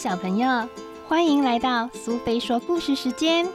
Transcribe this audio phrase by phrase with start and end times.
[0.00, 0.66] 小朋友，
[1.06, 3.46] 欢迎来到苏菲说故事时间。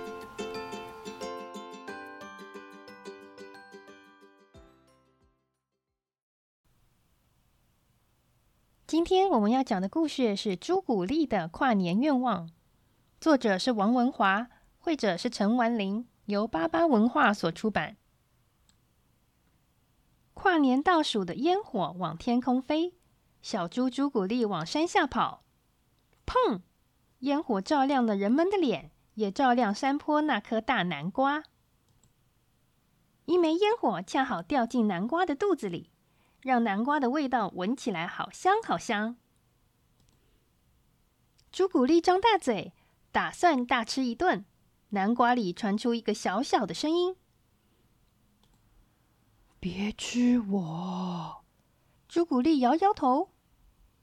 [8.85, 12.47] 今天我们要讲的故事是朱古力的跨年愿望，
[13.19, 17.97] 作者是王文华，绘者是陈完林，由巴巴文化所出版。
[20.35, 22.93] 跨年倒数的烟火往天空飞，
[23.41, 25.41] 小猪朱古力往山下跑。
[26.25, 26.61] 砰！
[27.19, 31.43] 烟火照亮了人们的脸，也照亮山坡那颗大南瓜。
[33.25, 35.89] 一枚烟火恰好掉进南瓜的肚子里，
[36.41, 39.15] 让南瓜的味道闻起来好香好香。
[41.51, 42.73] 朱古力张大嘴，
[43.11, 44.45] 打算大吃一顿。
[44.89, 47.15] 南瓜里传出一个小小的声音。
[49.59, 51.43] 别吃我！
[52.07, 53.31] 朱古力摇摇头，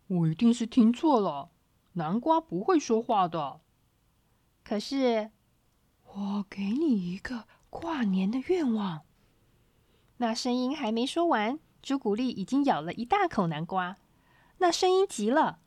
[0.08, 1.50] 我一定是听错了。
[1.94, 3.60] 南瓜不会说话的。
[4.64, 5.30] 可是，
[6.14, 9.02] 我给你一个跨年的愿望。
[10.18, 13.96] 那声音还没说完，朱古力已经咬了一大口南瓜。
[14.58, 15.60] 那声音急了：“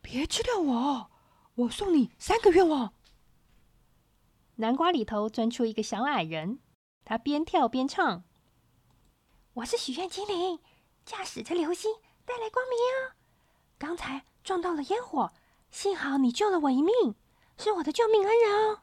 [0.00, 1.10] 别吃掉我！
[1.56, 2.94] 我送你三个愿望。”
[4.56, 6.60] 南瓜里头钻出一个小矮人，
[7.04, 8.22] 他边跳边唱。
[9.54, 10.60] 我是许愿精灵，
[11.04, 11.92] 驾驶着流星
[12.24, 13.16] 带来光明啊。
[13.76, 15.32] 刚才撞到了烟火，
[15.70, 17.14] 幸好你救了我一命，
[17.56, 18.82] 是我的救命恩人哦。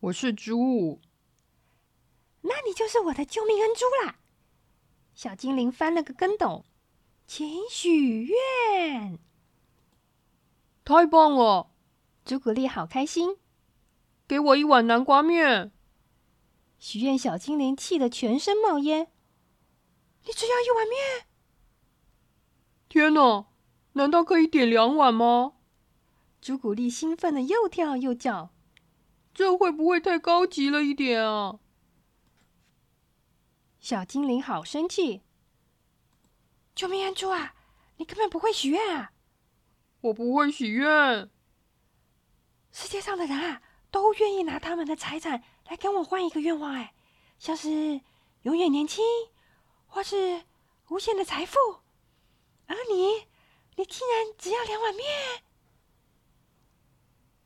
[0.00, 1.00] 我是猪，
[2.42, 4.20] 那你就是我的救命恩猪啦。
[5.14, 6.64] 小精灵翻了个跟斗，
[7.26, 9.18] 请许愿。
[10.84, 11.72] 太棒了，
[12.24, 13.38] 朱古力好开心，
[14.28, 15.72] 给我一碗南瓜面。
[16.78, 19.10] 许愿小精灵气得全身冒烟。
[20.24, 21.26] 你只要一碗面？
[22.88, 23.47] 天哪！
[23.98, 25.54] 难道可以点两碗吗？
[26.40, 28.50] 朱古力兴奋的又跳又叫。
[29.34, 31.58] 这会不会太高级了一点啊？
[33.80, 35.22] 小精灵好生气！
[36.76, 37.56] 救命恩猪啊！
[37.96, 39.10] 你根本不会许愿啊！
[40.02, 41.28] 我不会许愿。
[42.70, 43.60] 世界上的人啊，
[43.90, 45.42] 都愿意拿他们的财产。
[45.66, 46.94] 来跟我换一个愿望，哎，
[47.40, 48.00] 像是
[48.42, 49.04] 永远年轻，
[49.88, 50.44] 或是
[50.88, 51.58] 无限的财富。
[52.68, 53.26] 而你，
[53.78, 55.06] 你竟然只要两碗面？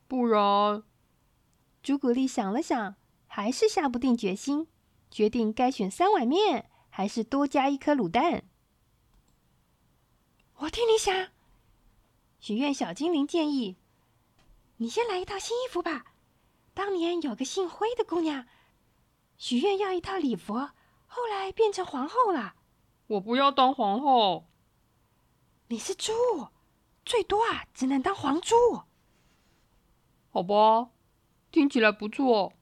[0.07, 0.81] 不然，
[1.83, 2.95] 朱古力想了想，
[3.27, 4.67] 还是下不定决心，
[5.11, 8.45] 决定该选三碗面，还是多加一颗卤蛋。
[10.55, 11.29] 我替你想。
[12.39, 13.77] 许愿小精灵建议：
[14.77, 16.13] 你先来一套新衣服吧。
[16.73, 18.47] 当年有个姓灰的姑娘，
[19.37, 20.55] 许愿要一套礼服，
[21.05, 22.55] 后来变成皇后了。
[23.05, 24.47] 我不要当皇后。
[25.73, 26.13] 你是猪，
[27.03, 28.55] 最多啊，只能当黄猪。
[30.29, 30.91] 好吧，
[31.51, 32.53] 听起来不错。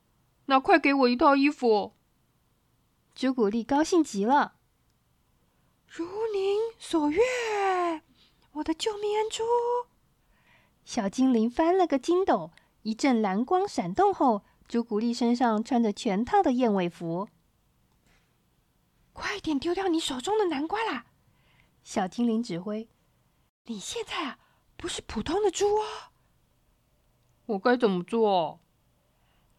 [0.46, 1.92] 那快给我一套衣服。
[3.14, 4.54] 朱古力高兴极了。
[5.86, 8.02] 如您所愿，
[8.54, 9.44] 我的救命恩珠。
[10.86, 12.52] 小精灵翻了个筋斗。
[12.84, 17.28] 一阵蓝光闪动后，朱古力身上穿着全套的燕尾服。
[19.12, 21.08] 快点丢掉你手中的南瓜啦！
[21.84, 22.88] 小精灵指挥
[23.72, 24.40] ：“你现在啊，
[24.76, 25.86] 不是普通的猪哦。”
[27.48, 28.60] 我该怎么做？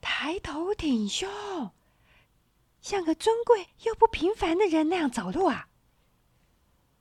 [0.01, 1.29] 抬头挺胸，
[2.81, 5.69] 像个尊贵又不平凡的人那样走路啊！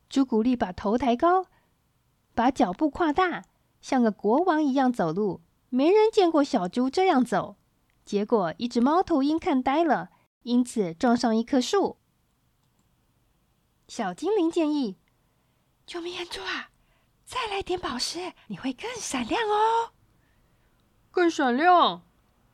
[0.10, 1.48] 朱古力把头抬高，
[2.34, 3.46] 把脚步跨大，
[3.82, 5.42] 像个国王一样走路。
[5.70, 7.58] 没人见过小猪这样走，
[8.04, 10.10] 结果一只猫头鹰看呆了，
[10.44, 11.98] 因此撞上一棵树。
[13.88, 14.98] 小精灵建议
[15.88, 16.26] ：“救命！
[16.26, 16.71] 猪啊，
[17.32, 19.94] 再来点宝石，你会更闪亮哦。”
[21.12, 22.06] 更闪亮，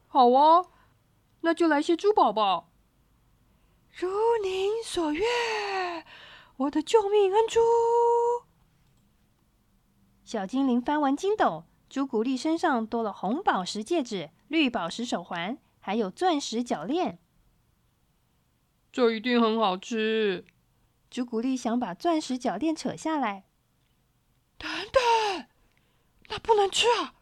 [0.06, 0.68] 好啊，
[1.42, 2.66] 那就来些珠宝吧。
[3.90, 4.08] 如
[4.44, 6.06] 您所愿，
[6.58, 7.60] 我的救命恩珠。
[10.24, 11.66] 小精灵翻完筋斗。
[11.90, 17.18] 朱古力身上多了红宝石戒指、绿宝石手环，还有钻石脚链。
[18.92, 20.46] 这一定很好吃。
[21.10, 23.47] 朱古力想把钻石脚链扯下来。
[24.58, 25.48] 等等，
[26.30, 27.14] 那不能吃啊！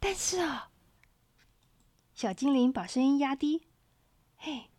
[0.00, 0.70] 但是啊，
[2.14, 3.68] 小精灵把声音压低
[4.36, 4.70] ：“嘿，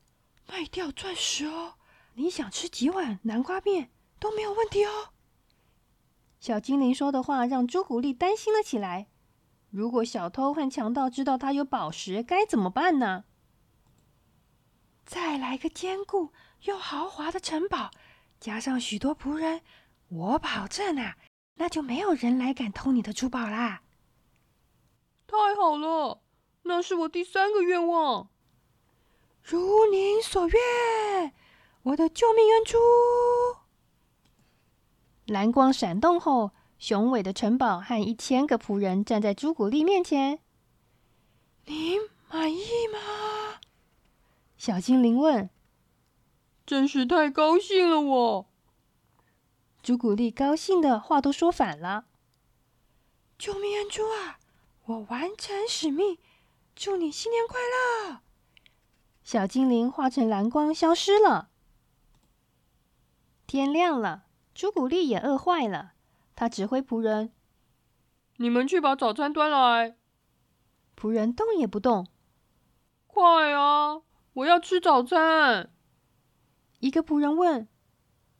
[0.48, 1.76] 卖掉钻石哦！
[2.16, 5.14] 你想吃几碗南瓜面都没有问题哦。”
[6.40, 9.08] 小精灵说的话让朱古力担心了起来。
[9.70, 13.24] 如果小偷和强盗知道他有宝石，该怎么办呢？
[15.06, 16.32] 再来个坚固
[16.64, 17.92] 又豪华的城堡，
[18.40, 19.62] 加上许多仆人，
[20.10, 21.18] 我保证啊，
[21.56, 23.84] 那就没有人来敢偷你的珠宝啦。
[25.28, 26.22] 太好了，
[26.64, 28.30] 那是我第三个愿望。
[29.42, 31.34] 如您所愿，
[31.84, 32.78] 我的救命恩珠。
[35.26, 40.40] 蓝光闪动后，雄伟的城堡和一千个仆人站在朱古力面前。
[41.66, 43.60] 您满意吗？
[44.58, 45.50] 小精灵问。
[46.66, 48.53] 真是太高兴了，我。
[49.84, 52.06] 朱古力高兴的话都说反了。
[53.38, 54.40] 救命恩珠啊！
[54.86, 56.18] 我完成使命，
[56.74, 58.22] 祝你新年快乐！
[59.26, 61.50] 小精灵化成蓝光消失了。
[63.46, 64.24] 天亮了，
[64.56, 65.92] 朱古力也饿坏了，
[66.34, 67.34] 他指挥仆人
[68.38, 69.98] ：“你们去把早餐端来。”
[70.96, 72.08] 仆人动也不动。
[73.08, 74.02] 快啊！
[74.32, 75.74] 我要吃早餐。
[76.80, 77.68] 一个仆人问：“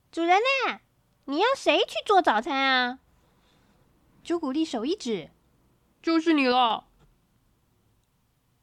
[0.10, 0.80] 主人呢？
[1.26, 3.00] 你要谁去做早餐啊？”
[4.24, 5.30] 朱古力手一指。
[6.02, 6.88] 就是你了，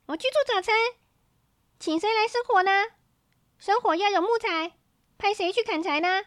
[0.04, 0.74] 我去做早餐，
[1.78, 2.70] 请谁来生火呢？
[3.58, 4.72] 生火要有木材，
[5.16, 6.24] 派谁去砍柴呢？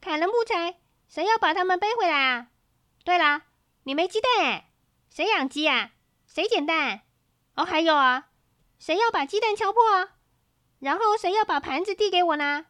[0.00, 2.48] 砍了木材，谁要把它们背回来啊？
[3.04, 3.42] 对了，
[3.82, 4.70] 你没鸡蛋哎，
[5.10, 5.90] 谁养鸡啊？
[6.26, 7.02] 谁捡蛋？
[7.56, 8.30] 哦，还有啊，
[8.78, 9.82] 谁要把鸡蛋敲破？
[10.78, 12.64] 然后谁要把盘子递给我呢？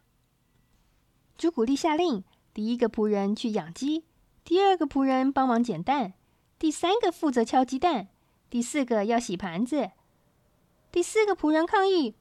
[1.37, 2.25] 朱古力下令，
[2.59, 4.03] 第一个仆人去养鸡，
[4.43, 6.15] 第二个仆人帮忙捡蛋。
[6.59, 8.09] 第三个负责敲鸡蛋，
[8.51, 9.93] 第四个要洗盘子。
[10.91, 12.17] 第四个仆人抗议：“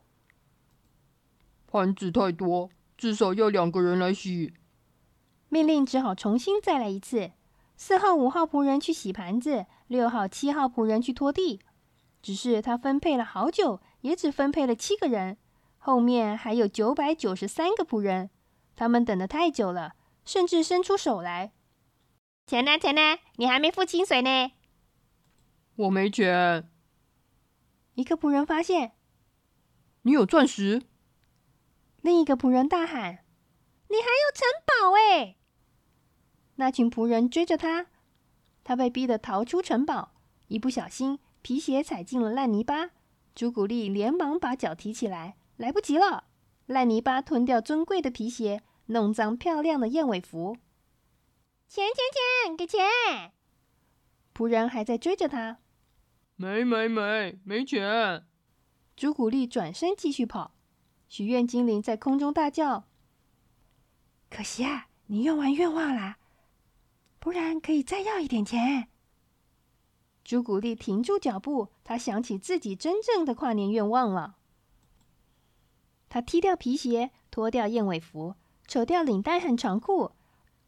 [1.66, 4.54] 盘子太多，至少要两个人来洗。”
[5.50, 7.32] 命令只好重新再来一次。
[7.76, 11.60] 四号、五号仆人去洗盘子，六号、七号仆人去拖地。
[12.22, 15.36] 只是他分配了好久，也只分配了七个人。
[15.80, 18.30] 后面还有九百九十三个仆人，
[18.76, 19.96] 他们等得太久了，
[20.28, 21.54] 甚至伸出手来。
[22.46, 22.78] 钱呢？
[22.78, 23.18] 钱呢？
[23.38, 24.52] 你还没付清水呢。
[25.78, 26.70] 我没钱。
[27.96, 28.92] 一个仆人发现，
[30.02, 30.84] 你有钻石。
[32.02, 33.26] 另一个仆人大喊
[33.90, 35.38] ：“你还有城堡哎！”
[36.56, 37.88] 那群仆人追着他，
[38.64, 40.12] 他被逼得逃出城堡，
[40.48, 42.92] 一不小心皮鞋踩进了烂泥巴。
[43.34, 46.26] 朱古力连忙把脚提起来，来不及了，
[46.66, 50.58] 烂泥巴吞掉尊贵的皮鞋，弄脏漂亮的燕尾服。
[51.68, 51.96] 钱钱
[52.48, 53.34] 钱，给钱！
[54.34, 55.60] 仆人还在追着他。
[56.36, 58.26] 没没没，没钱！
[58.96, 60.54] 朱古力转身继续跑。
[61.10, 62.86] 许愿精灵在空中大叫
[64.30, 66.18] ：“可惜啊，你用完愿望啦，
[67.20, 68.90] 不然可以再要一点钱。”
[70.24, 74.36] 朱古力停住脚步，他想起自己真正的跨年愿望了。
[76.10, 78.36] 他踢掉皮鞋，脱掉燕尾服，
[78.68, 80.12] 扯掉领带和长裤。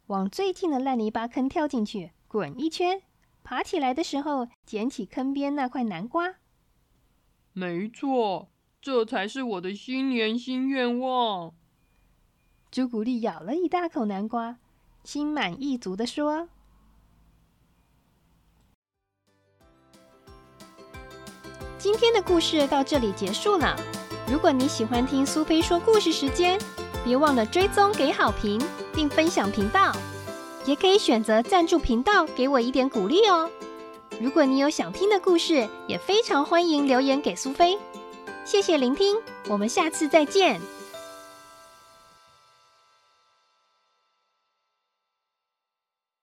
[0.07, 3.03] 往最近的烂泥巴坑跳进去，滚一圈，
[3.43, 6.35] 爬起来的时候捡起坑边那块南瓜。
[7.53, 8.49] 没错，
[8.81, 11.53] 这才是我的新年新愿望。
[12.71, 14.57] 朱古力咬了一大口南瓜，
[15.03, 16.49] 心满意足的说
[21.77, 23.75] ：“今天的故事到这里结束了。
[24.31, 26.59] 如果你喜欢听苏菲说故事时间。”
[27.03, 28.61] 别忘了追踪、给好评，
[28.93, 29.91] 并分享频道，
[30.65, 33.49] 也可以选择赞助频道，给我一点鼓励哦。
[34.21, 37.77] 如果你有想听的故事，也非常欢迎留言给苏菲。
[38.45, 40.59] 谢谢聆听，我们下次再见。